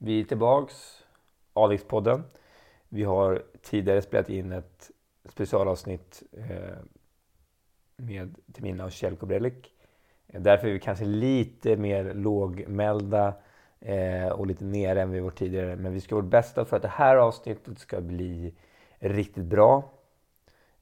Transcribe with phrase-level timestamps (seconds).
[0.00, 1.04] Vi är tillbaks,
[1.54, 2.22] Alix-podden.
[2.88, 4.90] Vi har tidigare spelat in ett
[5.24, 6.76] specialavsnitt eh,
[7.96, 9.74] med Temina och Kjell Kubrelik.
[10.26, 13.34] Eh, därför är vi kanske lite mer lågmälda
[13.80, 15.76] eh, och lite nere än vi var tidigare.
[15.76, 18.54] Men vi ska göra vårt bästa för att det här avsnittet ska bli
[18.98, 19.90] riktigt bra.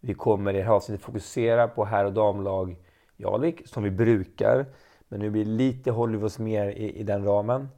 [0.01, 2.77] Vi kommer i det här avsnittet fokusera på herr och damlag
[3.17, 4.67] i Alvik som vi brukar.
[5.09, 7.69] Men nu blir lite, håller vi oss mer i, i den ramen.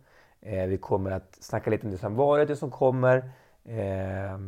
[0.48, 3.16] Eh, vi kommer att snacka lite om det som varit, det som kommer.
[3.64, 4.38] Eh,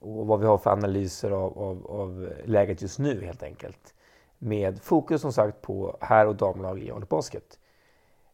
[0.00, 3.94] och vad vi har för analyser av, av, av, läget just nu helt enkelt.
[4.38, 7.58] Med fokus som sagt på herr och damlag i Alvik Basket.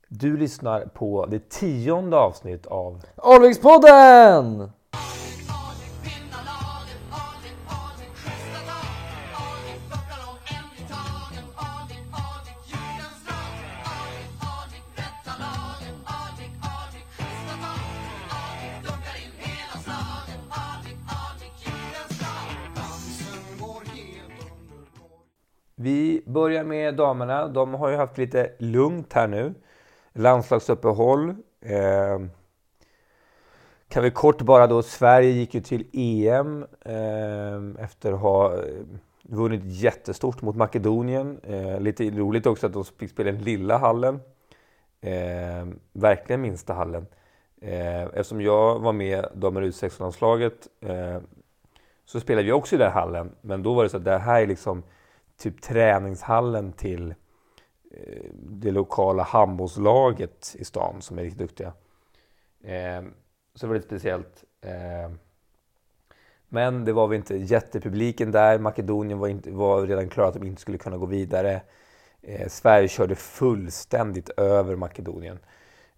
[0.08, 4.70] Du lyssnar på det tionde avsnitt av Alvikspodden!
[25.82, 27.48] Vi börjar med damerna.
[27.48, 29.54] De har ju haft lite lugnt här nu.
[30.12, 31.34] Landslagsuppehåll.
[31.60, 32.20] Eh,
[33.88, 38.60] kan vi kort bara då, Sverige gick ju till EM eh, efter att ha eh,
[39.22, 41.40] vunnit jättestort mot Makedonien.
[41.42, 44.20] Eh, lite roligt också att de fick spela i den lilla hallen.
[45.00, 47.06] Eh, verkligen minsta hallen.
[47.60, 51.18] Eh, eftersom jag var med damer U16-landslaget eh,
[52.04, 53.32] så spelade vi också i den hallen.
[53.40, 54.82] Men då var det så att det här är liksom
[55.40, 57.14] typ träningshallen till
[57.90, 61.72] eh, det lokala handbollslaget i stan som är riktigt duktiga.
[62.64, 63.14] Ehm,
[63.54, 64.44] så det var lite speciellt.
[64.60, 65.18] Ehm,
[66.48, 68.58] men det var väl inte jättepubliken där.
[68.58, 71.62] Makedonien var, inte, var redan klara att de inte skulle kunna gå vidare.
[72.22, 75.38] Ehm, Sverige körde fullständigt över Makedonien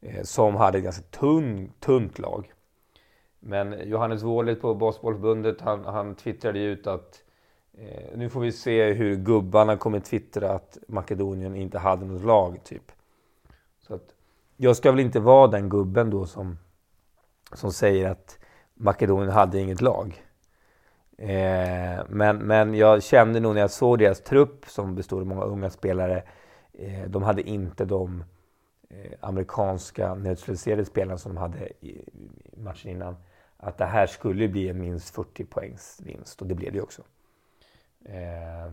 [0.00, 2.52] eh, som hade ett ganska tunn, tunt lag.
[3.40, 7.22] Men Johannes Wåhlet på Basketbollförbundet han, han twittrade ut att
[7.78, 12.60] Eh, nu får vi se hur gubbarna kommer twittra att Makedonien inte hade något lag,
[12.64, 12.92] typ.
[13.80, 14.14] Så att,
[14.56, 16.58] jag ska väl inte vara den gubben då som,
[17.52, 18.38] som säger att
[18.74, 20.22] Makedonien hade inget lag.
[21.18, 25.44] Eh, men, men jag kände nog när jag såg deras trupp, som bestod av många
[25.44, 26.22] unga spelare,
[26.72, 28.24] eh, de hade inte de
[28.90, 33.16] eh, amerikanska neutraliserade spelarna som de hade i, i matchen innan.
[33.56, 36.82] Att det här skulle bli en minst 40 poängs vinst och det blev det ju
[36.82, 37.02] också.
[38.05, 38.73] Eh,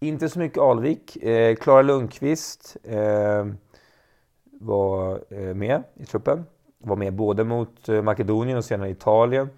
[0.00, 1.16] inte så mycket Alvik.
[1.16, 3.46] Eh, Klara Lundqvist eh,
[4.60, 6.44] var eh, med i truppen.
[6.78, 9.48] Var med både mot eh, Makedonien och senare Italien.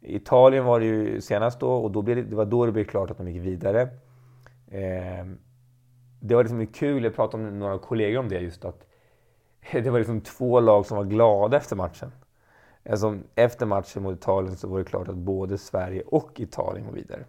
[0.00, 2.84] Italien var det ju senast då och då blev det, det var då det blev
[2.84, 3.82] klart att de gick vidare.
[4.70, 5.26] Eh,
[6.20, 8.86] det var liksom kul, jag pratade med några kollegor om det just att
[9.72, 12.12] det var liksom två lag som var glada efter matchen.
[12.90, 16.92] Alltså, efter matchen mot Italien så var det klart att både Sverige och Italien var
[16.92, 17.24] vidare.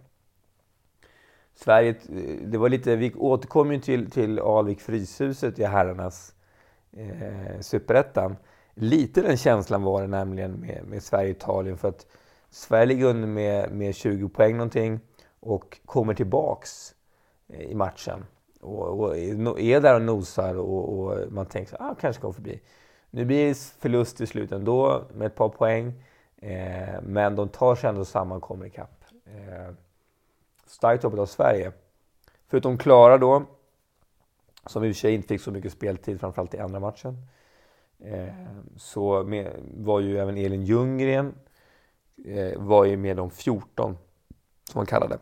[1.60, 6.34] Sverige, eh, det var lite, vi återkom ju till, till Alvik Fryshuset i herrarnas
[6.92, 8.36] eh, superettan.
[8.74, 12.06] Lite den känslan var det nämligen med, med Sverige-Italien för att
[12.50, 15.00] Sverige ligger under med, med 20 poäng någonting
[15.40, 16.94] och kommer tillbaks
[17.48, 18.24] eh, i matchen.
[18.60, 22.60] Och, och, är där och nosar och, och man tänker att ah, kanske går förbi.
[23.10, 26.04] Nu blir det förlust till slut ändå med ett par poäng.
[26.36, 29.04] Eh, men de tar sig ändå samman och kommer ikapp.
[29.26, 29.74] Eh,
[30.70, 31.72] starkt toppet av Sverige.
[32.46, 33.44] Förutom Klara då,
[34.66, 37.16] som i och för sig inte fick så mycket speltid, framförallt i andra matchen.
[37.98, 38.28] Eh,
[38.76, 41.34] så med, var ju även Elin Ljunggren
[42.24, 43.98] eh, var ju med de 14,
[44.64, 45.18] som man kallade.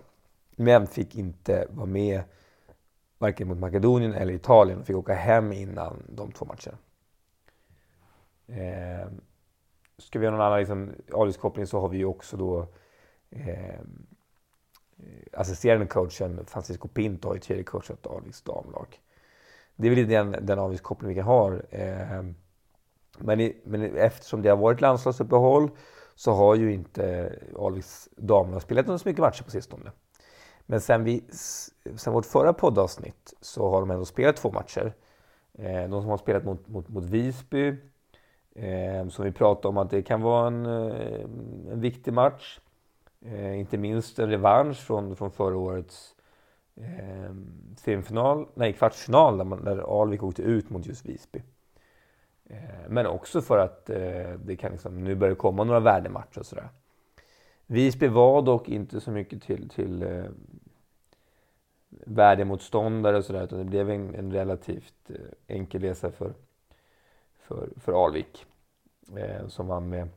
[0.50, 2.22] Men fick inte vara med
[3.18, 4.84] varken mot Makedonien eller Italien.
[4.84, 6.78] Fick åka hem innan de två matcherna.
[8.46, 9.08] Eh,
[9.98, 12.68] ska vi göra någon annan liksom, avgiftskoppling så har vi ju också då
[13.30, 13.80] Eh,
[14.98, 19.00] Eh, assisterande coachen Francisco Pinto har ju tidigare coachat Alviks damlag.
[19.76, 21.54] Det är väl den, den avgiftskoppling vi kan ha.
[21.70, 22.22] Eh,
[23.18, 25.70] men, i, men eftersom det har varit landslagsuppehåll
[26.14, 29.92] så har ju inte Alviks damlag spelat så mycket matcher på sistone.
[30.66, 31.24] Men sen, vi,
[31.96, 34.94] sen vårt förra poddavsnitt så har de ändå spelat två matcher.
[35.58, 37.68] Eh, de som har spelat mot, mot, mot Visby,
[38.54, 41.20] eh, som vi pratade om att det kan vara en, eh,
[41.72, 42.60] en viktig match.
[43.32, 46.14] Eh, inte minst en revansch från, från förra årets
[46.76, 47.34] eh,
[47.76, 51.42] semifinal, nej kvartsfinal där, man, där Alvik åkte ut mot just Visby.
[52.44, 56.46] Eh, men också för att eh, det kan liksom, nu börjar komma några värdematcher och
[56.46, 56.68] sådär.
[57.66, 60.24] Visby var dock inte så mycket till, till eh,
[61.88, 65.16] värdemotståndare och sådär utan det blev en, en relativt eh,
[65.56, 66.34] enkel resa för,
[67.38, 68.46] för, för Alvik.
[69.16, 70.08] Eh, som vann med,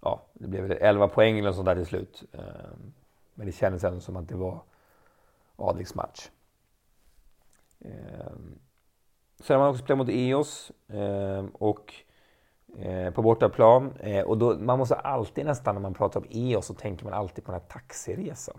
[0.00, 2.22] ja, det blev väl 11 poäng eller sånt där till slut.
[2.32, 2.92] Ehm,
[3.34, 4.62] men det kändes ändå som att det var
[5.56, 6.30] Alviks match.
[7.80, 8.58] Ehm,
[9.40, 11.94] sen har man också spelat mot EOS ehm, och
[12.78, 13.92] eh, på bortaplan.
[14.00, 17.14] Eh, och då, man måste alltid nästan när man pratar om EOS så tänker man
[17.14, 18.58] alltid på den här taxiresan.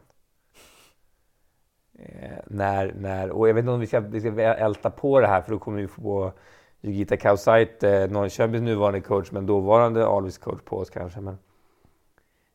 [1.99, 5.27] Eh, när, när, och jag vet inte om vi ska, vi ska älta på det
[5.27, 6.31] här för då kommer vi få
[6.81, 11.21] Jugita Kausait, eh, Norrköpings nuvarande coach men dåvarande Alviks coach på oss kanske.
[11.21, 11.37] Men,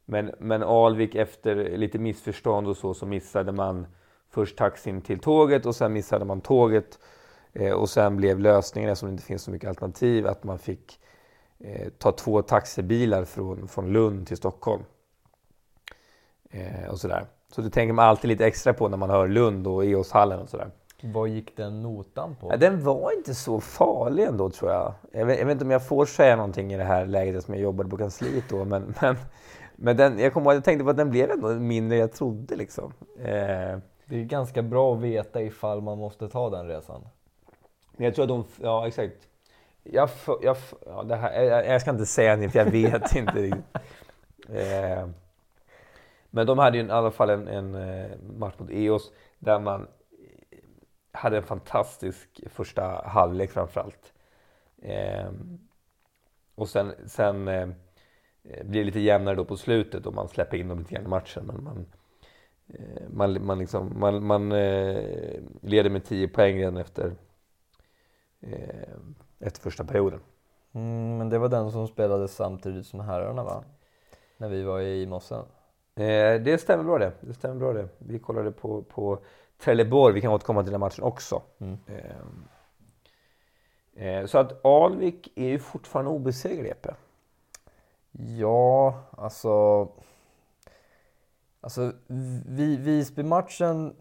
[0.05, 3.87] men, men Alvik efter lite missförstånd och så, så missade man
[4.31, 6.99] först taxin till tåget och sen missade man tåget.
[7.53, 11.01] Eh, och sen blev lösningen, eftersom det inte finns så mycket alternativ, att man fick
[11.59, 14.83] eh, ta två taxibilar från, från Lund till Stockholm.
[16.51, 17.27] Eh, och sådär.
[17.53, 20.49] Så det tänker man alltid lite extra på när man hör Lund och EOS-hallen och
[20.49, 20.71] sådär.
[21.03, 22.53] Vad gick den notan på?
[22.53, 24.95] Ja, den var inte så farlig ändå tror jag.
[25.13, 27.55] Jag vet, jag vet, inte om jag får säga någonting i det här läget som
[27.55, 28.65] jag jobbade på kansliet då.
[28.65, 29.17] Men, men,
[29.77, 32.57] men den, jag, kommer, jag tänkte på att den blev ändå mindre än jag trodde.
[32.57, 32.93] Liksom.
[33.19, 33.79] Eh.
[34.09, 37.09] Det är ganska bra att veta ifall man måste ta den resan.
[37.97, 39.17] Men jag tror att de, ja exakt.
[39.83, 40.09] Jag,
[40.43, 40.57] jag,
[40.87, 43.65] ja, det här, jag, jag ska inte säga någonting för jag vet inte riktigt.
[44.49, 45.09] Eh.
[46.31, 49.87] Men de hade ju i alla fall en, en eh, match mot EOS där man
[51.17, 54.13] hade en fantastisk första halvlek framförallt.
[54.83, 55.31] Eh,
[56.55, 57.69] och sen, sen eh,
[58.43, 61.09] blir det lite jämnare då på slutet och man släpper in dem lite grann i
[61.09, 61.45] matchen.
[61.47, 61.87] Men man,
[62.69, 67.13] eh, man, man, liksom, man, man eh, leder med 10 poäng redan efter,
[68.41, 68.97] eh,
[69.39, 70.21] efter första perioden.
[70.73, 73.65] Mm, men det var den som spelades samtidigt som herrarna va?
[74.37, 75.45] När vi var i Mossen.
[75.95, 77.13] Eh, det stämmer bra det.
[77.21, 77.89] Det stämmer bra det.
[77.99, 79.19] Vi kollade på, på
[79.59, 81.43] Trelleborg, vi kan återkomma till den matchen också.
[81.59, 81.79] Mm.
[81.87, 82.49] Ehm,
[83.95, 86.95] eh, så att Alvik är ju fortfarande obesegrade, Jeppe.
[88.13, 89.89] Ja, alltså...
[91.61, 91.93] Alltså,
[92.79, 93.97] Visby-matchen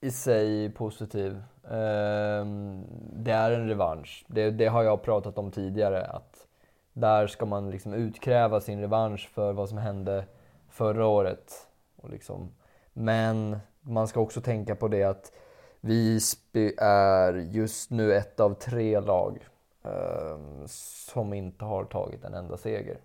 [0.00, 1.42] i sig är positiv.
[1.70, 4.24] Ehm, det är en revansch.
[4.28, 6.06] Det, det, har jag pratat om tidigare.
[6.06, 6.46] Att
[6.92, 10.24] där ska man liksom utkräva sin revansch för vad som hände
[10.68, 11.52] förra året.
[11.96, 12.52] Och liksom,
[12.92, 15.32] men man ska också tänka på det att
[15.80, 19.48] Visby är just nu ett av tre lag
[19.82, 22.98] eh, som inte har tagit en enda seger.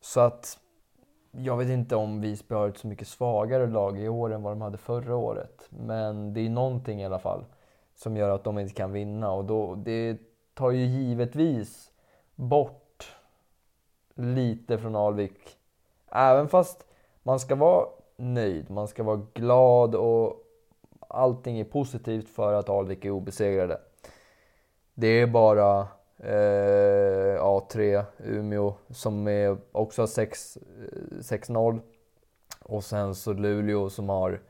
[0.00, 0.58] Så att
[1.30, 4.52] jag vet inte om Visby har ett så mycket svagare lag i år än vad
[4.52, 5.66] de hade förra året.
[5.70, 7.44] Men det är någonting i alla fall
[7.94, 10.18] som gör att de inte kan vinna och då, det
[10.54, 11.90] tar ju givetvis
[12.34, 13.16] bort
[14.14, 15.56] lite från Alvik.
[16.10, 16.84] Även fast
[17.22, 17.86] man ska vara
[18.18, 20.44] nöjd, man ska vara glad och
[21.08, 23.80] allting är positivt för att Alvik är obesegrade.
[24.94, 25.80] Det är bara
[26.16, 31.80] eh, A3 Umeå som är, också har 6-0
[32.62, 34.40] och sen så Luleå som har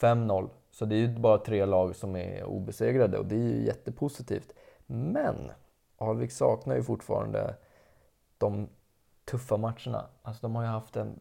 [0.00, 0.48] 5-0.
[0.70, 4.54] Så det är ju bara tre lag som är obesegrade och det är ju jättepositivt.
[4.86, 5.50] Men
[5.98, 7.54] Alvik saknar ju fortfarande
[8.38, 8.68] de
[9.24, 10.06] tuffa matcherna.
[10.22, 11.20] Alltså de har ju haft en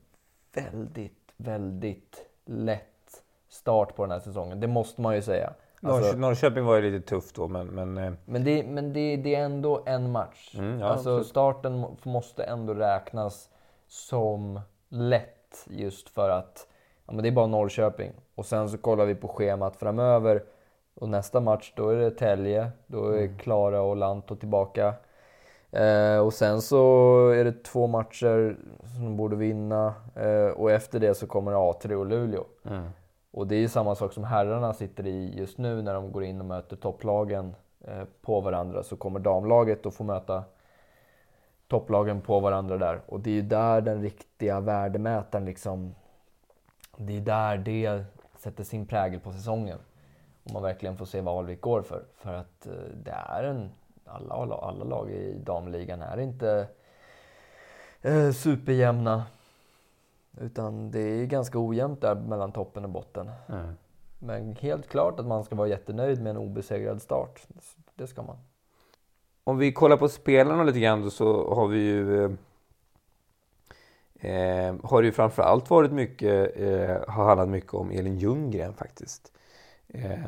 [0.53, 4.59] väldigt väldigt lätt start på den här säsongen.
[4.59, 5.53] Det måste man ju säga.
[5.81, 7.67] Alltså, Norrköping var ju lite tufft då, men...
[7.67, 10.55] Men, eh, men, det, men det, det är ändå en match.
[10.57, 11.27] Mm, ja, alltså, absolut.
[11.27, 13.49] starten måste ändå räknas
[13.87, 16.67] som lätt just för att
[17.05, 18.11] ja, men det är bara Norrköping.
[18.35, 20.43] Och sen så kollar vi på schemat framöver.
[20.95, 22.71] Och nästa match, då är det Tälje.
[22.87, 23.37] Då är mm.
[23.37, 24.93] Klara och Lanto tillbaka.
[25.71, 28.57] Eh, och sen så är det två matcher
[28.95, 32.45] som de borde vinna eh, och efter det så kommer A3 och Luleå.
[32.65, 32.89] Mm.
[33.31, 36.23] Och det är ju samma sak som herrarna sitter i just nu när de går
[36.23, 40.43] in och möter topplagen eh, på varandra så kommer damlaget att få möta
[41.67, 43.01] topplagen på varandra där.
[43.05, 45.95] Och det är ju där den riktiga värdemätaren liksom,
[46.97, 48.03] det är där det
[48.37, 49.79] sätter sin prägel på säsongen.
[50.43, 52.03] Och man verkligen får se vad Alvik går för.
[52.15, 52.73] För att eh,
[53.03, 53.69] det är en
[54.09, 56.67] alla, alla lag i damligan är inte
[58.01, 59.25] eh, superjämna.
[60.41, 63.31] Utan det är ganska ojämnt där mellan toppen och botten.
[63.49, 63.73] Mm.
[64.19, 67.41] Men helt klart att man ska vara jättenöjd med en obesegrad start.
[67.95, 68.37] Det ska man.
[69.43, 72.31] Om vi kollar på spelarna lite grann så har vi ju eh,
[74.31, 79.33] eh har det ju framförallt varit mycket, eh, har handlat mycket om Elin Ljunggren faktiskt.
[79.93, 80.19] Eh,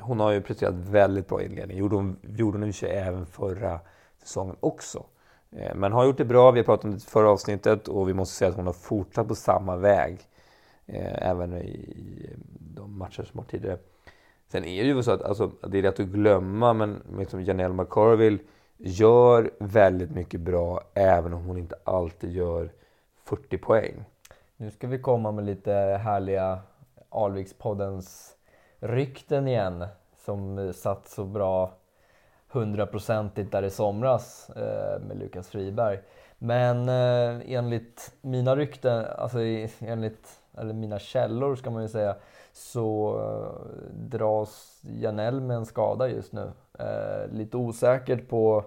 [0.00, 1.78] hon har ju presterat väldigt bra inledning.
[1.78, 3.80] Gjorde hon, gjorde hon i även förra
[4.22, 5.04] säsongen också.
[5.50, 6.50] Eh, men har gjort det bra.
[6.50, 9.28] Vi har pratat om det förra avsnittet och vi måste säga att hon har fortsatt
[9.28, 10.20] på samma väg.
[10.86, 12.30] Eh, även i
[12.74, 13.78] de matcher som har tidigare.
[14.48, 17.74] Sen är det ju så att alltså, det är lätt att glömma, men liksom Janelle
[17.74, 18.38] McCarville
[18.76, 22.72] gör väldigt mycket bra även om hon inte alltid gör
[23.24, 24.04] 40 poäng.
[24.56, 25.72] Nu ska vi komma med lite
[26.02, 26.58] härliga
[27.08, 28.36] Alvikspoddens
[28.84, 29.86] rykten igen
[30.24, 31.72] som eh, satt så bra
[32.48, 35.98] hundraprocentigt där i somras eh, med Lukas Friberg.
[36.38, 39.38] Men eh, enligt mina rykten, alltså
[39.80, 42.16] enligt eller mina källor ska man ju säga,
[42.52, 46.50] så eh, dras Janell med en skada just nu.
[46.78, 48.64] Eh, lite osäkert på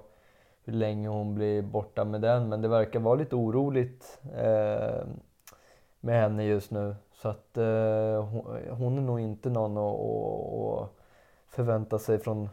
[0.63, 5.05] hur länge hon blir borta med den, men det verkar vara lite oroligt eh,
[5.99, 6.95] med henne just nu.
[7.21, 10.89] Så att eh, hon, hon, är nog inte någon att
[11.47, 12.49] förvänta sig från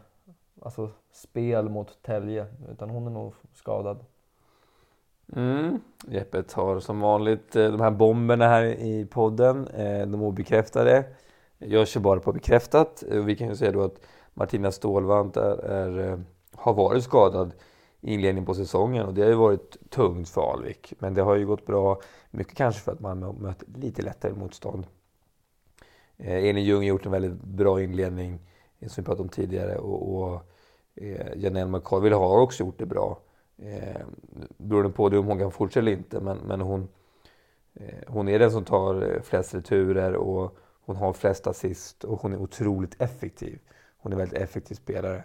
[0.61, 4.05] alltså, spel mot Tälje, utan hon är nog skadad.
[5.35, 5.79] Mm.
[6.07, 11.03] Jeppe tar som vanligt eh, de här bomberna här i podden, eh, de obekräftade.
[11.57, 13.03] Jag kör bara på bekräftat.
[13.09, 13.99] Vi kan ju säga då att
[14.33, 16.19] Martina Stålvant är, är, eh,
[16.55, 17.51] har varit skadad
[18.05, 20.93] inledning på säsongen och det har ju varit tungt för Alvik.
[20.99, 24.33] Men det har ju gått bra, mycket kanske för att man har mött lite lättare
[24.33, 24.87] motstånd.
[26.17, 28.39] Eh, Elin Ljung har gjort en väldigt bra inledning,
[28.79, 29.77] eh, som vi pratade om tidigare.
[29.77, 30.41] Och, och
[30.95, 33.19] eh, Janelle McCarville har också gjort det bra.
[33.57, 34.01] Eh,
[34.57, 36.19] beroende på det om hon kan fortsätta eller inte.
[36.19, 36.87] Men, men hon,
[37.73, 42.21] eh, hon är den som tar eh, flest returer och hon har flest assist och
[42.21, 43.59] hon är otroligt effektiv.
[43.97, 45.23] Hon är en väldigt effektiv spelare.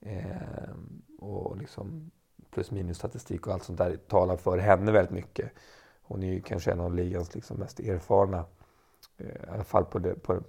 [0.00, 0.70] Eh,
[1.18, 2.10] och liksom
[2.50, 5.50] plus minus statistik och allt sånt där talar för henne väldigt mycket.
[6.02, 8.44] Hon är ju kanske en av ligans liksom mest erfarna.
[9.16, 10.42] Eh, I alla fall på, det, på,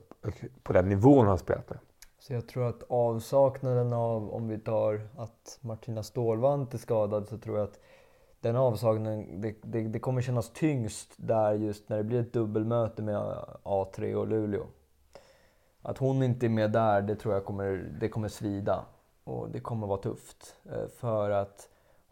[0.63, 1.79] på den nivån hon har spelat med.
[2.19, 7.37] Så jag tror att avsaknaden av, om vi tar att Martina Stålvant är skadad, så
[7.37, 7.79] tror jag att
[8.41, 13.01] den avsaknaden, det, det, det, kommer kännas tyngst där just när det blir ett dubbelmöte
[13.01, 13.15] med
[13.63, 14.65] A3 och Luleå.
[15.81, 18.85] Att hon inte är med där, det tror jag kommer, det kommer svida.
[19.23, 20.55] Och det kommer vara tufft.
[20.71, 21.69] Eh, för att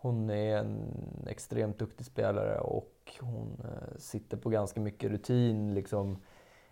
[0.07, 0.93] hon är en
[1.27, 5.73] extremt duktig spelare och hon eh, sitter på ganska mycket rutin.
[5.73, 6.17] Liksom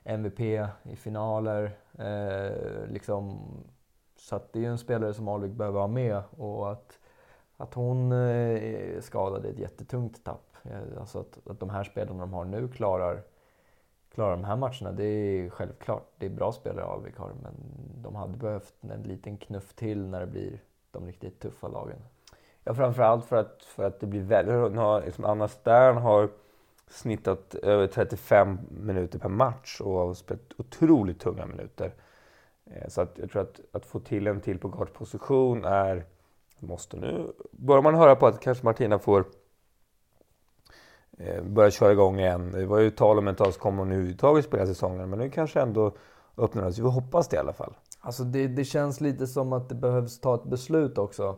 [0.03, 0.39] MVP
[0.83, 1.77] i finaler.
[1.97, 3.47] Eh, liksom,
[4.15, 6.21] så att det är ju en spelare som Alvik behöver ha med.
[6.37, 6.99] Och att,
[7.57, 10.57] att hon eh, är skadad är ett jättetungt tapp.
[10.63, 13.23] Eh, alltså att, att de här spelarna de har nu klarar,
[14.09, 16.11] klarar de här matcherna, det är självklart.
[16.17, 17.53] Det är bra spelare Alvik har, men
[18.01, 20.59] de hade behövt en liten knuff till när det blir
[20.91, 21.99] de riktigt tuffa lagen.
[22.67, 25.05] Ja, framförallt för att, för att det blir väldigt...
[25.05, 26.29] Liksom Anna Stern har
[26.87, 31.93] snittat över 35 minuter per match och har spelat otroligt tunga minuter.
[32.65, 36.05] Eh, så att jag tror att, att få till en till på guardposition är
[36.59, 37.33] måste nu.
[37.51, 39.25] Börjar man höra på att kanske Martina får
[41.17, 42.51] eh, börja köra igång igen.
[42.51, 45.29] Det var ju tal om ett tag så kommer hon överhuvudtaget spela säsongen men nu
[45.29, 45.95] kanske ändå
[46.37, 47.73] öppnar Vi hoppas det i alla fall.
[47.99, 51.37] Alltså det, det känns lite som att det behövs ta ett beslut också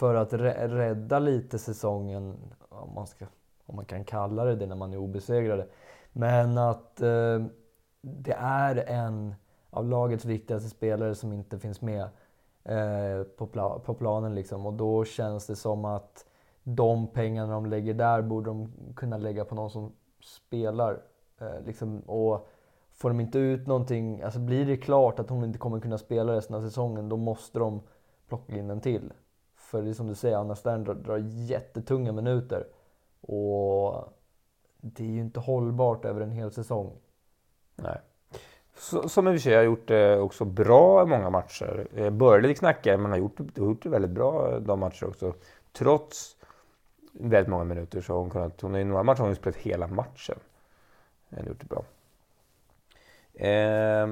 [0.00, 2.36] för att rädda lite säsongen.
[2.68, 3.26] Om man ska
[3.66, 5.66] om man kan kalla det det när man är obesegrade.
[6.12, 7.44] Men att eh,
[8.00, 9.34] det är en
[9.70, 12.02] av lagets viktigaste spelare som inte finns med
[12.64, 14.34] eh, på, pla på, planen.
[14.34, 14.66] Liksom.
[14.66, 16.26] Och då känns det som att
[16.62, 21.02] de pengarna de lägger där borde de kunna lägga på någon som spelar.
[21.40, 22.00] Eh, liksom.
[22.00, 22.48] Och
[22.92, 26.32] får de inte ut någonting, alltså blir det klart att hon inte kommer kunna spela
[26.32, 27.80] resten av säsongen, då måste de
[28.28, 29.12] plocka in en till.
[29.70, 32.66] För det är som du säger, Anna Stern drar, drar jättetunga minuter.
[33.20, 34.12] Och
[34.80, 36.92] det är ju inte hållbart över en hel säsong.
[37.76, 38.00] Nej.
[38.76, 41.88] Så, som i och för sig har gjort det också bra i många matcher.
[41.94, 45.34] Eh, började lite knackigare men har gjort, gjort det väldigt bra eh, de matcher också.
[45.72, 46.36] Trots
[47.12, 49.86] väldigt många minuter så har hon kunnat, hon i några matcher har hon spelat hela
[49.86, 50.38] matchen.
[51.30, 51.84] Eh, hon har gjort det bra.
[53.48, 54.08] Eh,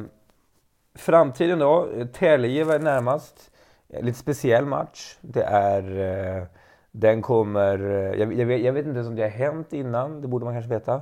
[0.94, 3.50] framtiden då, eh, Tälje var närmast.
[3.88, 5.18] Eh, lite speciell match.
[5.20, 5.98] Det är
[6.38, 6.44] eh,
[6.90, 10.20] den kommer, eh, jag, jag, vet, jag, vet, inte ens om det har hänt innan,
[10.20, 10.94] det borde man kanske veta.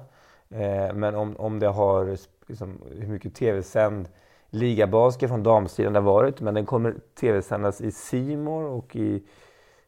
[0.50, 2.16] Eh, men om, om det har,
[2.46, 4.08] liksom, hur mycket tv-sänd
[4.50, 6.40] ligabasket från damsidan det har varit.
[6.40, 9.22] Men den kommer tv-sändas i Simor och i,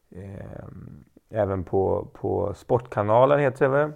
[0.09, 0.65] eh,
[1.29, 3.91] även på, på Sportkanalen heter det väl?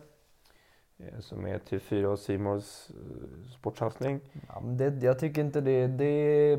[0.97, 4.19] Eh, som är TV4 och Simors eh, sportsatsning.
[4.47, 6.55] Ja, det, jag tycker inte det, det,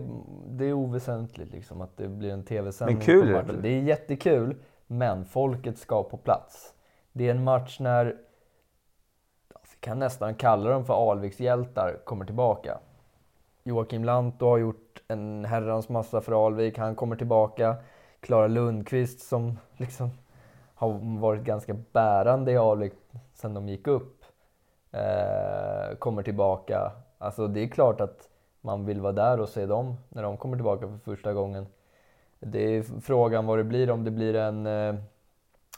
[0.49, 2.97] det är oväsentligt liksom, att det blir en tv-sändning.
[2.97, 4.57] Men kul är det Det är jättekul.
[4.87, 6.75] Men folket ska på plats.
[7.13, 8.05] Det är en match när,
[9.49, 12.79] vi kan nästan kalla dem för Alviks hjältar, kommer tillbaka.
[13.63, 17.77] Joakim Lantto har gjort en herrans massa för Alvik, han kommer tillbaka.
[18.21, 20.11] Klara Lundqvist som liksom
[20.75, 22.93] har varit ganska bärande i Alvik
[23.35, 24.14] sedan de gick upp,
[24.95, 26.93] eh, kommer tillbaka.
[27.19, 28.29] Alltså det är klart att
[28.61, 31.67] man vill vara där och se dem när de kommer tillbaka för första gången.
[32.41, 34.95] det är frågan vad det blir, om det blir en, eh,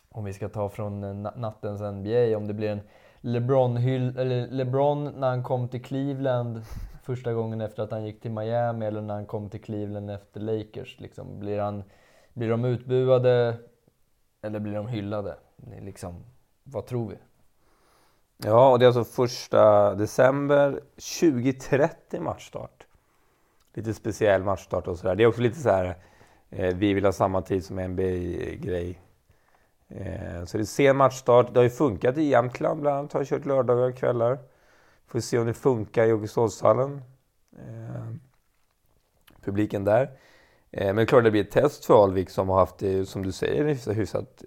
[0.09, 2.81] om vi ska ta från eh, nattens NBA, om det blir en
[3.21, 6.63] LeBron, hyll, eller LeBron när han kom till Cleveland
[7.03, 10.41] första gången efter att han gick till Miami eller när han kom till Cleveland efter
[10.41, 11.01] Lakers.
[11.01, 11.41] Liksom.
[11.41, 11.83] Blir, han,
[12.33, 13.57] blir de utbuade
[14.43, 15.35] eller blir de hyllade?
[15.81, 16.25] Liksom,
[16.65, 17.17] vad tror vi?
[18.45, 20.81] Ja, och det är alltså första december
[21.21, 22.87] 2030 matchstart.
[23.75, 25.15] Lite speciell matchstart och sådär.
[25.15, 25.97] Det är också lite så här,
[26.51, 29.01] eh, vi vill ha samma tid som NBA-grej.
[29.89, 31.55] Eh, så det är sen matchstart.
[31.55, 33.13] Det har ju funkat i Jämtland bland annat.
[33.13, 34.39] Har kört lördagar och kvällar.
[35.07, 37.03] Får se om det funkar i Åkesholmshallen.
[37.59, 38.13] Eh,
[39.45, 40.11] publiken där.
[40.71, 43.07] Eh, men det är klart det blir ett test för Alvik som har haft det,
[43.07, 44.43] som du säger, hyfsat, hyfsat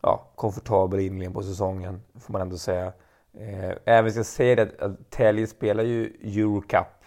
[0.00, 2.92] ja, komfortabel inledning på säsongen, får man ändå säga.
[3.32, 7.04] Eh, även ska jag säga det att Tälje spelar ju Eurocup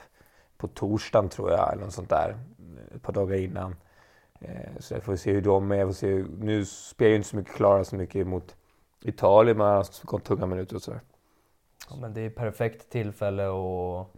[0.58, 2.38] på torsdagen tror jag, eller något sånt där.
[2.96, 3.76] Ett par dagar innan.
[4.40, 5.86] Eh, så jag får se hur de är.
[5.86, 8.56] får se, nu spelar ju inte så mycket Klara så mycket mot
[9.02, 11.02] Italien, men har gått tunga minuter och sådär.
[11.90, 14.10] Ja, men det är perfekt tillfälle och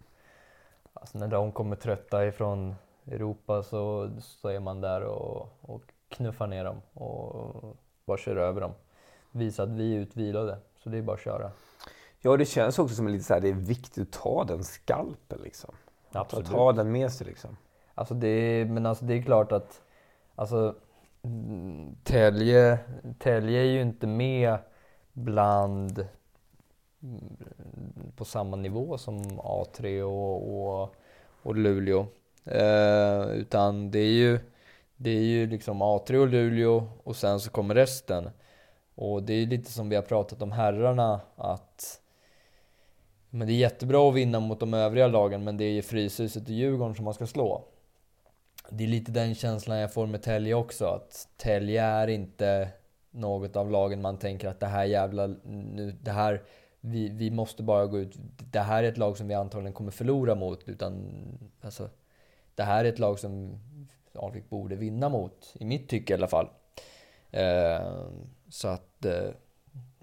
[0.94, 2.76] alltså när de kommer trötta ifrån
[3.08, 8.62] Europa så, så är man där och, och knuffar ner dem och bara kör över
[8.62, 8.72] dem.
[9.32, 11.52] Visa att vi är utvilade, så det är bara att köra.
[12.22, 15.40] Ja, det känns också som lite så här, det är viktigt att ta den skalpen
[15.44, 15.76] liksom.
[16.12, 16.46] Absolut.
[16.46, 17.58] Att ta den med sig liksom.
[17.96, 19.82] Alltså det är, men alltså det är klart att
[20.36, 20.76] alltså,
[22.04, 22.80] Tälje,
[23.20, 24.58] Tälje är ju inte med
[25.14, 26.08] bland
[28.16, 30.96] på samma nivå som A3 och, och,
[31.44, 32.08] och Luleå.
[32.44, 34.40] Eh, utan det är ju
[34.98, 38.30] det är ju liksom A3 och Luleå och sen så kommer resten.
[38.96, 42.02] Och det är lite som vi har pratat om herrarna att
[43.30, 46.44] men det är jättebra att vinna mot de övriga lagen men det är ju Fryshuset
[46.44, 47.64] och Djurgården som man ska slå.
[48.70, 52.70] Det är lite den känslan jag får med Tälje också, att Tälje är inte
[53.12, 56.44] något av lagen man tänker att det här jävla, nu, det här,
[56.80, 58.16] vi, vi måste bara gå ut,
[58.52, 61.12] det här är ett lag som vi antagligen kommer förlora mot, utan
[61.62, 61.90] alltså,
[62.56, 63.60] det här är ett lag som
[64.18, 66.50] Alvik borde vinna mot, i mitt tycke i alla fall.
[67.32, 68.08] Eh,
[68.50, 69.30] så att, eh,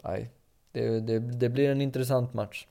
[0.04, 0.30] nej,
[0.72, 2.66] det, det, det, blir en intressant match.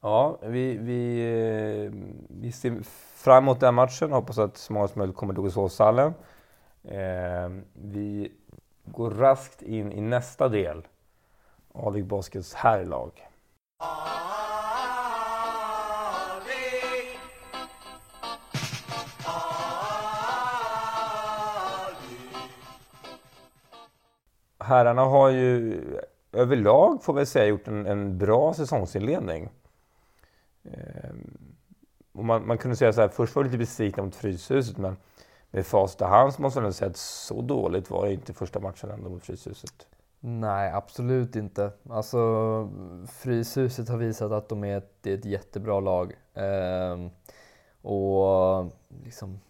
[0.00, 1.92] Ja, vi, vi, eh,
[2.28, 2.82] vi ser
[3.14, 4.12] fram emot den matchen.
[4.12, 6.14] Hoppas att så många som möjligt kommer till Ågesåshallen.
[6.84, 8.32] Eh, vi
[8.84, 10.86] går raskt in i nästa del.
[11.74, 13.12] Alvik Baskets herrlag.
[24.72, 25.80] Herrarna har ju
[26.32, 29.48] överlag, får vi säga, gjort en, en bra säsongsinledning.
[30.64, 31.54] Ehm,
[32.12, 34.96] och man, man, kunde säga så här, först var vi lite besvikna mot Fryshuset, men
[35.50, 38.90] med facit i hand måste man säga att så dåligt var det inte första matchen
[38.90, 39.86] ändå mot Fryshuset.
[40.20, 41.70] Nej, absolut inte.
[41.90, 42.18] Alltså,
[43.08, 46.12] Fryshuset har visat att de är ett, ett jättebra lag.
[46.34, 47.10] Ehm,
[47.82, 48.66] och
[49.04, 49.40] liksom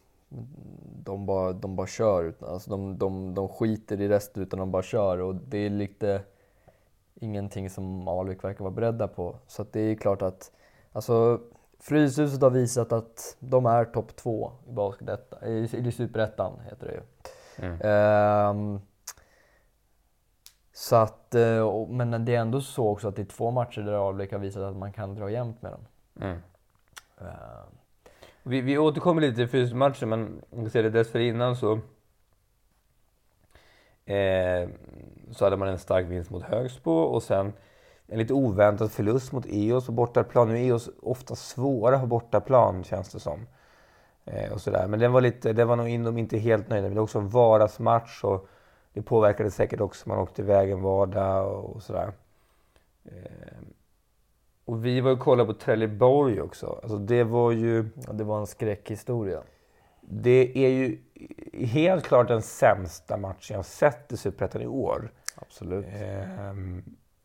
[1.04, 2.34] de bara, de bara kör.
[2.40, 6.22] Alltså de, de, de skiter i resten utan de bara kör och det är lite
[7.14, 9.36] ingenting som Alvik verkar vara beredda på.
[9.46, 10.52] Så det är klart att
[10.92, 11.40] alltså,
[11.80, 16.94] Fryshuset har visat att de är topp två i basket, i, i superettan heter det
[16.94, 17.02] ju.
[17.66, 18.56] Mm.
[18.56, 18.80] Um,
[20.72, 24.08] så att, eh, men det är ändå så också att det är två matcher där
[24.08, 25.86] Alvik har visat att man kan dra jämnt med dem.
[26.20, 26.36] Mm.
[27.20, 27.64] Uh,
[28.42, 31.72] vi, vi återkommer lite till fysmatchen, men om vi ser det dessförinnan så
[34.04, 34.68] eh,
[35.30, 37.52] så hade man en stark vinst mot Högsbo och sen
[38.06, 40.48] en lite oväntad förlust mot EOS på bortaplan.
[40.48, 43.46] Nu är EOS ofta svåra på bortaplan känns det som.
[44.24, 44.86] Eh, och sådär.
[44.86, 46.90] Men den var, lite, den var nog in, de inte helt nöjda med.
[46.90, 48.48] Det var också en vardagsmatch och
[48.92, 50.08] det påverkade säkert också.
[50.08, 52.12] Man åkte iväg en vardag och sådär.
[53.04, 53.58] Eh,
[54.72, 56.80] och vi var och kollade på Trelleborg också.
[56.82, 57.88] Alltså det var ju...
[58.06, 59.42] Ja, det var en skräckhistoria.
[60.00, 60.98] Det är ju
[61.66, 65.10] helt klart den sämsta matchen jag sett i Superettan i år.
[65.36, 65.86] Absolut.
[65.86, 66.54] Eh,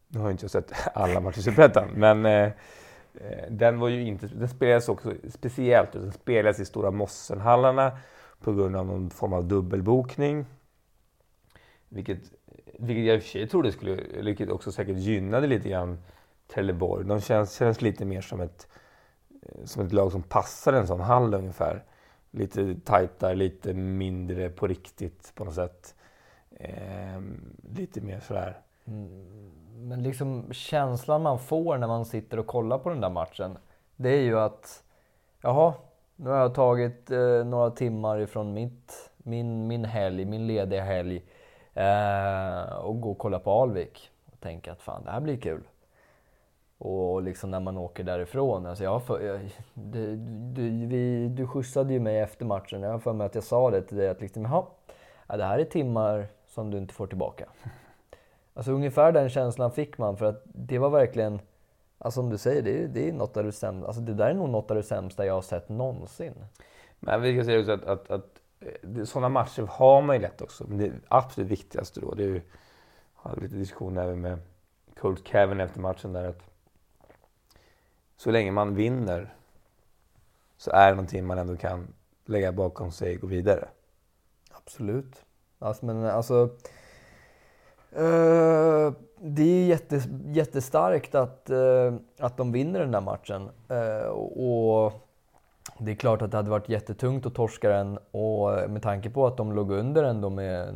[0.08, 2.52] nu har jag inte sett alla matcher i Superettan, men eh,
[3.14, 4.28] eh, den var ju inte...
[4.28, 5.92] Den spelades också speciellt.
[5.92, 7.98] Den spelades i Stora Mossenhallarna
[8.40, 10.46] på grund av någon form av dubbelbokning.
[11.90, 12.20] Vilket,
[12.80, 15.98] vilket jag i och för sig trodde skulle, vilket också säkert gynnade lite grann
[16.48, 17.06] Trelleborg.
[17.06, 18.68] De känns, känns lite mer som ett,
[19.64, 21.84] som ett lag som passar en sån hall ungefär.
[22.32, 25.96] Lite tajtare, lite mindre på riktigt på något sätt.
[26.52, 27.22] Eh,
[27.76, 28.62] lite mer sådär.
[28.88, 33.58] Mm, men liksom känslan man får när man sitter och kollar på den där matchen.
[33.96, 34.84] Det är ju att,
[35.42, 35.74] jaha,
[36.16, 41.24] Nu har jag tagit eh, några timmar ifrån mitt, min, min helg, min lediga helg
[41.74, 45.64] eh, och gå och kolla på Alvik och tänka att fan det här blir kul.
[46.78, 48.66] Och liksom när man åker därifrån.
[48.66, 49.40] Alltså jag för, jag,
[49.74, 50.16] du,
[50.54, 52.82] du, vi, du skjutsade ju mig efter matchen.
[52.82, 54.66] Jag har för mig att jag sa det till dig att liksom, jaha,
[55.28, 57.46] ja, det här är timmar som du inte får tillbaka.
[58.54, 61.40] Alltså ungefär den känslan fick man för att det var verkligen,
[61.98, 64.30] alltså som du säger, det är, det är något av det sämsta, alltså det där
[64.30, 66.34] är nog något av det sämsta jag har sett någonsin.
[67.00, 70.42] Men vi kan säga också att, att, att eh, sådana matcher har man ju lätt
[70.42, 70.66] också.
[70.68, 72.42] Men det absolut viktigaste då, det är ju,
[73.24, 74.40] jag hade lite diskussion även med
[75.00, 76.47] Colt Kevin efter matchen där att
[78.18, 79.34] så länge man vinner
[80.58, 81.88] så är det någonting man ändå kan
[82.26, 83.68] lägga bakom sig och gå vidare.
[84.52, 85.26] Absolut.
[85.60, 86.50] Alltså, men alltså...
[88.00, 93.50] Uh, det är jättes, jättestarkt att, uh, att de vinner den där matchen.
[93.72, 94.94] Uh, och
[95.80, 99.28] det är klart att det hade varit jättetungt att torska den och med tanke på
[99.28, 100.76] att de låg under ändå med,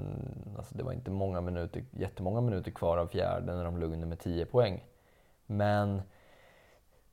[0.58, 4.08] alltså det var inte många minuter, jättemånga minuter kvar av fjärde när de låg under
[4.08, 4.84] med 10 poäng.
[5.46, 6.02] Men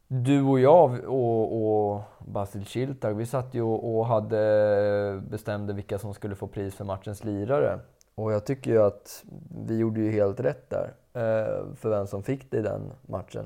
[0.08, 6.14] du och jag och, och Basil Chiltag, vi satt ju och, hade bestämde vilka som
[6.14, 7.80] skulle få pris för matchens lirare.
[8.14, 9.24] Och jag tycker ju att
[9.66, 13.44] vi gjorde ju helt rätt där eh, för vem som fick det i den matchen.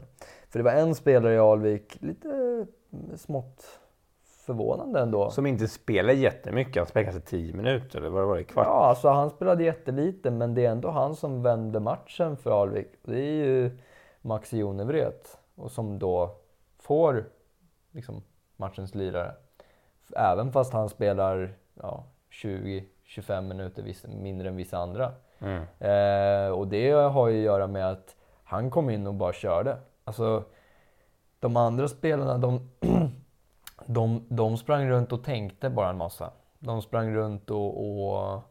[0.50, 2.66] För det var en spelare i Alvik, lite
[3.16, 3.80] smått
[4.46, 5.30] förvånande ändå.
[5.30, 8.66] Som inte spelade jättemycket, han spelade kanske 10 minuter eller vad var det, kvart?
[8.66, 12.88] Ja, alltså han spelade jättelite men det är ändå han som vände matchen för Alvik.
[13.02, 13.70] Det är ju
[14.22, 16.36] Max Jonevret och som då
[16.82, 17.24] får
[17.92, 18.22] liksom,
[18.56, 19.34] matchens lirare.
[20.16, 25.12] Även fast han spelar ja, 20-25 minuter mindre än vissa andra.
[25.38, 25.62] Mm.
[25.78, 29.76] Eh, och det har ju att göra med att han kom in och bara körde.
[30.04, 30.44] Alltså,
[31.40, 32.70] de andra spelarna, de,
[33.86, 36.30] de, de sprang runt och tänkte bara en massa.
[36.58, 38.42] De sprang runt och, och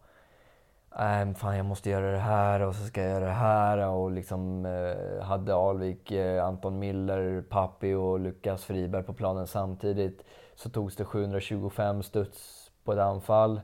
[1.00, 3.88] äh, fan jag måste göra det här och så ska jag göra det här.
[3.88, 10.24] Och liksom eh, hade Alvik, eh, Anton Miller, Pappi och Lukas Friberg på planen samtidigt
[10.56, 13.62] så togs det 725 studs på ett anfall.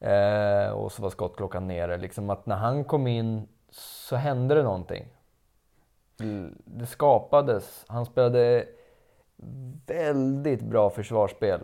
[0.00, 1.98] Eh, och så var skottklockan nere.
[1.98, 5.06] Liksom att när han kom in så hände det någonting.
[6.64, 7.84] Det skapades.
[7.88, 8.66] Han spelade
[9.86, 11.60] väldigt bra försvarsspel.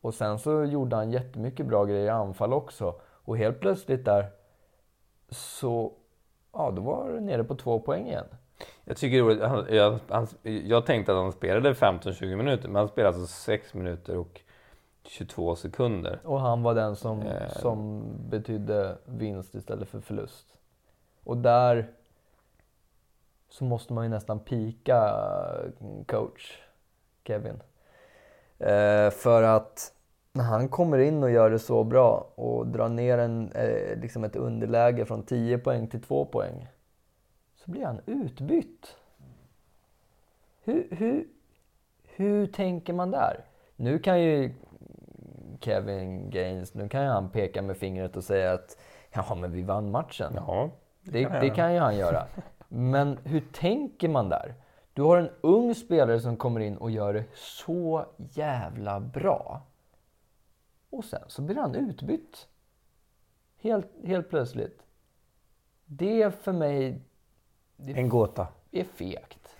[0.00, 2.94] Och sen så gjorde han jättemycket bra grejer i anfall också.
[3.24, 4.30] Och helt plötsligt där
[5.28, 5.92] så,
[6.52, 8.26] ja då var det nere på två poäng igen.
[8.84, 13.16] Jag tycker han, jag, han, jag tänkte att han spelade 15-20 minuter, men han spelade
[13.16, 14.40] alltså 6 minuter och
[15.02, 16.20] 22 sekunder.
[16.24, 17.48] Och han var den som, eh.
[17.48, 20.46] som betydde vinst istället för förlust.
[21.24, 21.90] Och där
[23.48, 25.14] så måste man ju nästan pika
[26.06, 26.58] coach
[27.24, 27.62] Kevin.
[28.58, 29.92] Eh, för att
[30.32, 34.24] när han kommer in och gör det så bra och drar ner en, eh, liksom
[34.24, 36.68] ett underläge från 10 poäng till 2 poäng
[37.54, 38.96] så blir han utbytt.
[40.64, 41.26] Hur, hur,
[42.04, 43.44] hur tänker man där?
[43.76, 44.54] Nu kan ju
[45.60, 48.76] Kevin Gaines, nu kan ju han peka med fingret och säga att
[49.12, 50.32] ja, men vi vann matchen.
[50.36, 50.70] Ja,
[51.02, 52.26] det, kan, det kan ju han göra.
[52.68, 54.54] Men hur tänker man där?
[54.92, 59.62] Du har en ung spelare som kommer in och gör det så jävla bra.
[60.90, 62.48] Och sen så blir han utbytt.
[63.58, 64.82] Helt, helt plötsligt.
[65.84, 67.00] Det för mig...
[67.76, 68.48] Det en gåta.
[68.70, 69.56] är fegt.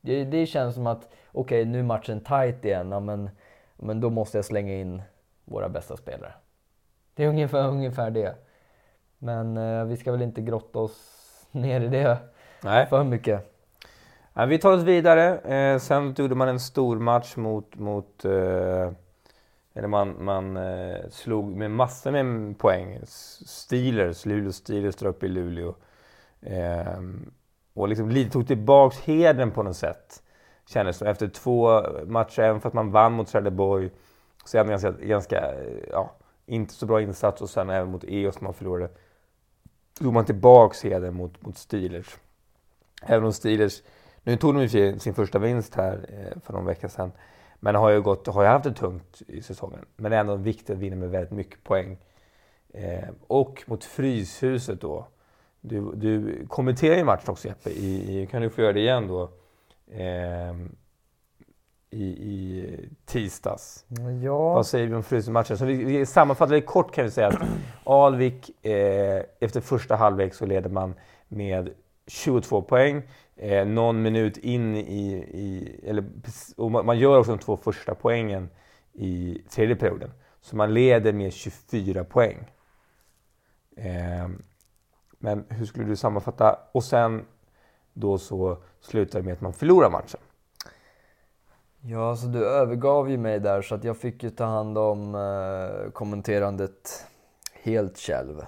[0.00, 3.30] Det, det känns som att, okej okay, nu är matchen tight igen, ja, men,
[3.76, 5.02] men då måste jag slänga in
[5.44, 6.32] våra bästa spelare.
[7.14, 8.34] Det är ungefär, ungefär det.
[9.18, 12.18] Men eh, vi ska väl inte grotta oss ner i det
[12.62, 12.86] Nej.
[12.86, 13.56] för mycket.
[14.34, 15.38] Ja, vi tar oss vidare.
[15.38, 18.90] Eh, sen gjorde man en stor match mot, mot eh,
[19.80, 23.00] eller man, man eh, slog med massor med poäng.
[23.06, 25.74] Steelers, Luleå Steelers drar upp i Luleå.
[26.40, 27.00] Eh,
[27.74, 30.22] och liksom lite tog tillbaks heden på något sätt.
[30.66, 33.90] Kändes som efter två matcher, även för att man vann mot Trelleborg.
[34.44, 36.16] Sen ganska, ganska eh, ja,
[36.46, 38.90] inte så bra insats och sen även mot EOS som man förlorade.
[40.00, 42.16] Tog man tillbaks heden mot, mot Steelers.
[43.02, 43.82] Även om Steelers,
[44.22, 47.12] nu tog de ju sin första vinst här eh, för någon vecka sedan.
[47.60, 49.84] Men har ju, gått, har ju haft det tungt i säsongen.
[49.96, 51.98] Men det är ändå viktigt att vinna med väldigt mycket poäng.
[52.74, 55.06] Eh, och mot Fryshuset då.
[55.60, 59.08] Du, du kommenterar ju matchen också Jeppe, i, i, kan du få göra det igen
[59.08, 59.30] då?
[59.90, 60.54] Eh,
[61.90, 63.84] i, i tisdags.
[64.22, 64.54] Ja.
[64.54, 65.58] Vad säger vi om Fryshuset-matchen?
[65.58, 67.42] Så vi, vi sammanfattar det kort kan vi säga att
[67.84, 70.94] Alvik, eh, efter första halvlek så leder man
[71.28, 71.70] med
[72.10, 73.02] 22 poäng
[73.36, 76.04] eh, någon minut in i, i eller,
[76.56, 78.48] och man gör också de två första poängen
[78.92, 80.10] i tredje perioden.
[80.40, 82.50] Så man leder med 24 poäng.
[83.76, 84.28] Eh,
[85.18, 86.58] men hur skulle du sammanfatta?
[86.72, 87.24] Och sen
[87.92, 90.20] då så slutar det med att man förlorar matchen.
[91.82, 95.14] Ja, alltså du övergav ju mig där så att jag fick ju ta hand om
[95.14, 97.06] eh, kommenterandet
[97.62, 98.40] helt själv.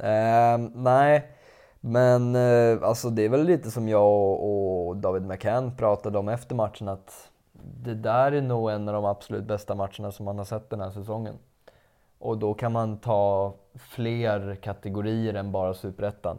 [0.00, 1.30] Eh, nej,
[1.80, 6.28] men eh, alltså det är väl lite som jag och, och David McCann pratade om
[6.28, 7.30] efter matchen att
[7.84, 10.80] det där är nog en av de absolut bästa matcherna som man har sett den
[10.80, 11.34] här säsongen.
[12.18, 16.38] Och då kan man ta fler kategorier än bara superettan.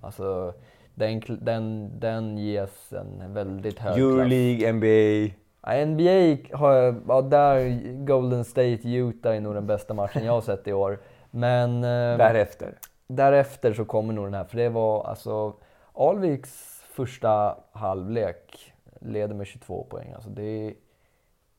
[0.00, 0.54] Alltså,
[0.94, 5.34] den, den, den ges en väldigt hög Euroleague, NBA?
[5.62, 10.32] Ja, NBA har jag, ja, där Golden State, Utah är nog den bästa matchen jag
[10.32, 11.00] har sett i år.
[11.30, 11.76] Men...
[11.76, 12.78] Eh, därefter?
[13.16, 15.54] Därefter så kommer nog den här, för det var alltså
[15.92, 20.12] Alviks första halvlek leder med 22 poäng.
[20.12, 20.74] Alltså det,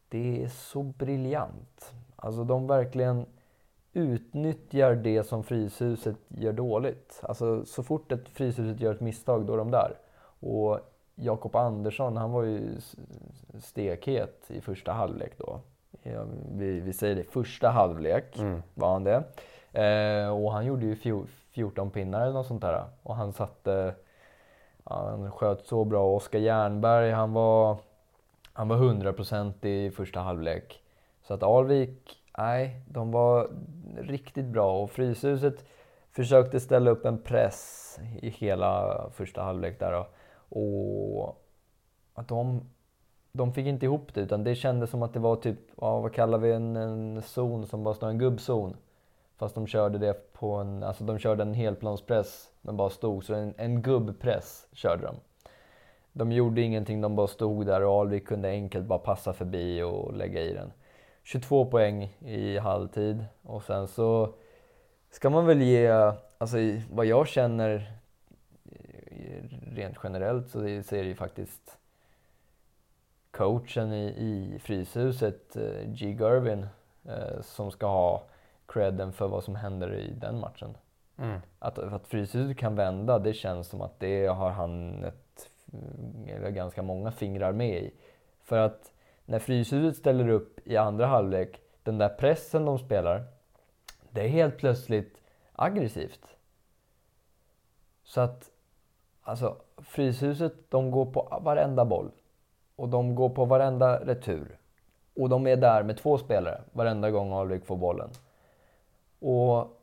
[0.10, 1.94] det är så briljant.
[2.16, 3.26] Alltså de verkligen
[3.94, 7.20] utnyttjar det som Fryshuset gör dåligt.
[7.24, 9.98] Alltså så fort ett Fryshuset gör ett misstag, då är de där.
[10.40, 10.80] Och
[11.16, 12.62] Jakob Andersson, han var ju
[13.60, 15.60] stekhet i första halvlek då.
[16.52, 18.62] Vi, vi säger det, första halvlek mm.
[18.74, 19.24] var han det.
[19.74, 20.96] Eh, och han gjorde ju
[21.54, 22.86] 14 pinnar eller något sånt där.
[23.04, 23.96] Och han satte,
[24.84, 26.16] ja, han sköt så bra.
[26.16, 27.78] Oskar Jernberg, han var,
[28.54, 30.82] han var 100% i första halvlek.
[31.24, 33.50] Så att Alvik, nej, de var
[33.98, 34.84] riktigt bra.
[34.84, 35.66] Och Fryshuset
[36.12, 39.92] försökte ställa upp en press i hela första halvlek där.
[39.92, 40.08] Då.
[40.60, 41.44] Och
[42.14, 42.62] att de,
[43.32, 46.14] de fick inte ihop det utan det kändes som att det var typ, ja, vad
[46.14, 48.78] kallar vi en, en zon som bara står en gubbzon.
[49.44, 53.34] Fast de körde det på en, alltså de körde en helplanspress men bara stod, så
[53.34, 55.16] en, en gubbpress körde de.
[56.14, 60.14] De gjorde ingenting, de bara stod där och Alvik kunde enkelt bara passa förbi och
[60.14, 60.72] lägga i den.
[61.24, 64.34] 22 poäng i halvtid och sen så
[65.10, 65.90] ska man väl ge,
[66.38, 66.58] alltså
[66.92, 67.92] vad jag känner
[69.68, 71.78] rent generellt så är det ju faktiskt
[73.32, 76.18] coachen i, i Fryshuset, eh, G.
[76.20, 76.68] Gervin,
[77.06, 78.24] eh, som ska ha
[78.68, 80.78] credden för vad som händer i den matchen.
[81.18, 81.40] Mm.
[81.60, 85.50] Att, att Fryshuset kan vända, det känns som att det har han ett,
[86.28, 87.94] eller ganska många fingrar med i.
[88.44, 88.94] För att
[89.26, 93.24] när Fryshuset ställer upp i andra halvlek, den där pressen de spelar,
[94.10, 95.22] det är helt plötsligt
[95.54, 96.28] aggressivt.
[98.04, 98.50] Så att,
[99.22, 102.12] alltså Fryshuset, de går på varenda boll.
[102.76, 104.58] Och de går på varenda retur.
[105.16, 108.10] Och de är där med två spelare varenda gång Alvik får bollen.
[109.24, 109.82] Och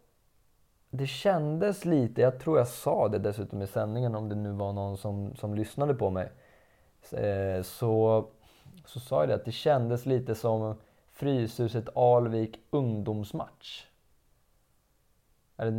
[0.90, 4.72] det kändes lite, jag tror jag sa det dessutom i sändningen om det nu var
[4.72, 6.32] någon som, som lyssnade på mig.
[7.12, 8.26] Eh, så,
[8.84, 10.74] så sa jag det att det kändes lite som
[11.12, 13.86] Fryshuset Alvik ungdomsmatch.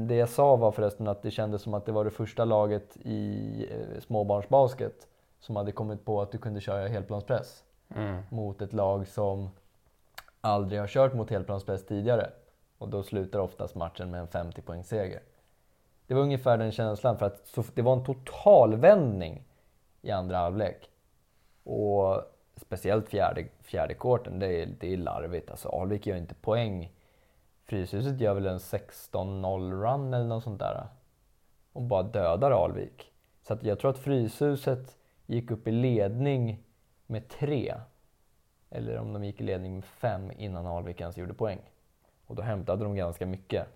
[0.07, 2.97] Det jag sa var förresten att det kändes som att det var det första laget
[2.97, 5.07] i eh, småbarnsbasket
[5.39, 7.63] som hade kommit på att du kunde köra helplanspress
[7.95, 8.21] mm.
[8.29, 9.49] mot ett lag som
[10.41, 12.29] aldrig har kört mot helplanspress tidigare.
[12.81, 15.21] Och då slutar oftast matchen med en 50 poäng seger.
[16.07, 19.43] Det var ungefär den känslan för att det var en totalvändning
[20.01, 20.89] i andra halvlek.
[21.63, 22.21] Och
[22.55, 25.51] speciellt fjärde, fjärde korten, det är, det är larvigt.
[25.51, 26.91] Alltså Alvik gör inte poäng.
[27.65, 30.87] Fryshuset gör väl en 16-0 run eller något sånt där.
[31.73, 33.11] Och bara dödar Alvik.
[33.41, 36.63] Så att jag tror att Fryshuset gick upp i ledning
[37.05, 37.73] med tre.
[38.69, 41.61] Eller om de gick i ledning med fem innan Alvik ens gjorde poäng.
[42.31, 43.67] Och då hämtade de ganska mycket.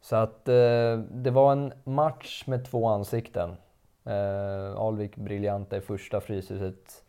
[0.00, 3.56] Så att eh, det var en match med två ansikten.
[4.04, 7.04] Eh, Alvik briljanta i första, Fryshuset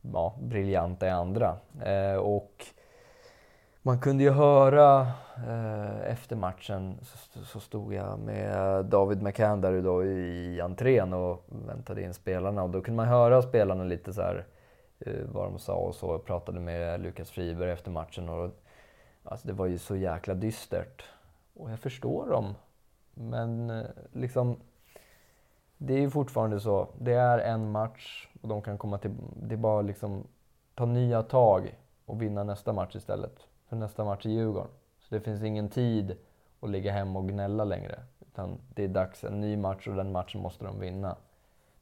[0.00, 1.56] ja, briljanta i andra.
[1.84, 2.66] Eh, och
[3.82, 5.00] man kunde ju höra
[5.48, 11.44] eh, efter matchen så, så, stod jag med David McCann där då i entrén och
[11.66, 14.46] väntade in spelarna och då kunde man höra spelarna lite så här,
[14.98, 16.12] eh, vad de sa och så.
[16.12, 18.50] Jag pratade med Lukas Friberg efter matchen och
[19.22, 21.04] Alltså det var ju så jäkla dystert.
[21.54, 22.54] Och jag förstår dem.
[23.14, 24.56] Men eh, liksom,
[25.78, 26.88] det är ju fortfarande så.
[26.98, 29.10] Det är en match och de kan komma till...
[29.42, 30.26] Det är bara liksom
[30.74, 33.46] ta nya tag och vinna nästa match istället.
[33.68, 34.70] För nästa match är Djurgården.
[34.98, 36.16] Så det finns ingen tid
[36.60, 38.00] att ligga hemma och gnälla längre.
[38.20, 41.16] Utan det är dags, en ny match och den matchen måste de vinna.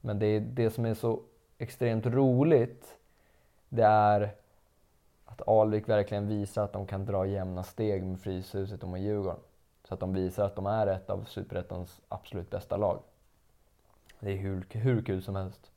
[0.00, 1.20] Men det, är det som är så
[1.58, 2.96] extremt roligt,
[3.68, 4.34] det är
[5.28, 9.40] att Alvik verkligen visar att de kan dra jämna steg med Fryshuset och med Djurgården.
[9.84, 12.98] Så att de visar att de är ett av Superettans absolut bästa lag.
[14.20, 15.70] Det är hur, hur kul som helst.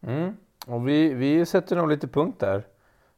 [0.00, 0.36] Mm.
[0.66, 2.66] Och vi, vi sätter nog lite punkt där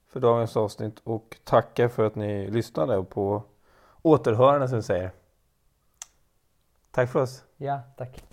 [0.06, 3.42] för dagens avsnitt och tackar för att ni lyssnade och på
[4.02, 5.10] återhörande som vi säger.
[6.90, 7.44] Tack för oss.
[7.56, 8.27] Ja, tack.